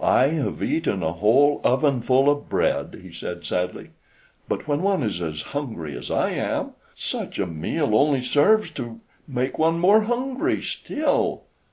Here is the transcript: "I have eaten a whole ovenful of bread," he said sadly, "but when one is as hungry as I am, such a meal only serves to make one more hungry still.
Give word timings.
"I 0.00 0.28
have 0.28 0.62
eaten 0.62 1.02
a 1.02 1.10
whole 1.14 1.60
ovenful 1.64 2.30
of 2.30 2.48
bread," 2.48 3.00
he 3.02 3.12
said 3.12 3.44
sadly, 3.44 3.90
"but 4.48 4.68
when 4.68 4.80
one 4.80 5.02
is 5.02 5.20
as 5.20 5.42
hungry 5.42 5.98
as 5.98 6.08
I 6.08 6.30
am, 6.34 6.74
such 6.94 7.40
a 7.40 7.46
meal 7.48 7.96
only 7.96 8.22
serves 8.22 8.70
to 8.78 9.00
make 9.26 9.58
one 9.58 9.80
more 9.80 10.02
hungry 10.02 10.62
still. 10.62 11.46